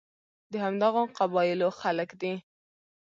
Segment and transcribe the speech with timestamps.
[0.51, 2.33] د همدغو قبایلو خلک دي.